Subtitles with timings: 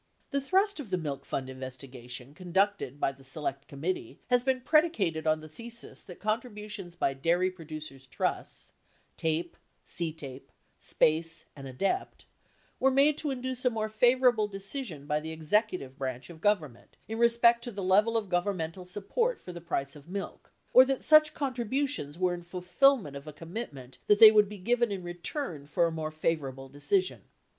[0.31, 5.27] The thrust of the Milk Fund investigation conducted by the Select Committee has been predicated
[5.27, 8.71] on the thesis that contributions by dairy producers' trusts
[9.15, 10.47] (TAPE, CTAPE,
[10.79, 12.25] SPACE, and ADEPT)
[12.79, 17.19] were made to induce a more favorable decision by the executive branch of Government in
[17.19, 21.35] respect to the level of governmental support for the price of milk, or that such
[21.35, 25.85] contributions were in fulfillment of a commitment that they would be given in return for
[25.85, 27.25] a more favorable decision.